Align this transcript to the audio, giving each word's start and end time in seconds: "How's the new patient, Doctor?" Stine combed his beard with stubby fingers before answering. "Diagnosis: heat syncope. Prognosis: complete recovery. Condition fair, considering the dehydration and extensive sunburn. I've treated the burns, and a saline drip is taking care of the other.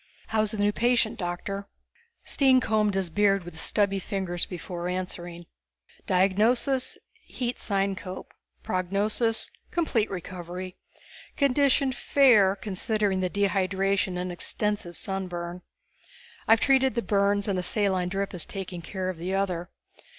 "How's 0.29 0.49
the 0.49 0.57
new 0.57 0.71
patient, 0.71 1.19
Doctor?" 1.19 1.67
Stine 2.25 2.59
combed 2.59 2.95
his 2.95 3.11
beard 3.11 3.43
with 3.43 3.59
stubby 3.59 3.99
fingers 3.99 4.47
before 4.47 4.87
answering. 4.87 5.45
"Diagnosis: 6.07 6.97
heat 7.21 7.59
syncope. 7.59 8.33
Prognosis: 8.63 9.51
complete 9.69 10.09
recovery. 10.09 10.75
Condition 11.37 11.91
fair, 11.91 12.55
considering 12.55 13.19
the 13.19 13.29
dehydration 13.29 14.17
and 14.17 14.31
extensive 14.31 14.97
sunburn. 14.97 15.61
I've 16.47 16.59
treated 16.61 16.95
the 16.95 17.03
burns, 17.03 17.47
and 17.47 17.59
a 17.59 17.61
saline 17.61 18.09
drip 18.09 18.33
is 18.33 18.43
taking 18.43 18.81
care 18.81 19.07
of 19.07 19.17
the 19.17 19.35
other. 19.35 19.69